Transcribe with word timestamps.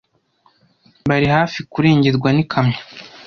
Bari 1.09 1.27
hafi 1.35 1.59
kurengerwa 1.71 2.29
n'ikamyo. 2.31 2.79